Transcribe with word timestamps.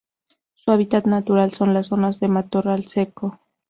Su 0.55 0.71
hábitat 0.71 1.05
natural 1.05 1.53
son 1.53 1.75
las 1.75 1.85
zonas 1.85 2.19
de 2.19 2.27
matorral 2.27 2.87
seco. 2.87 3.39